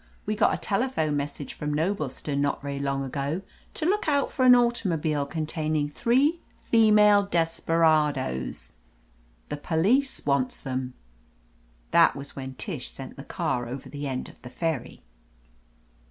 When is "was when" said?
12.15-12.55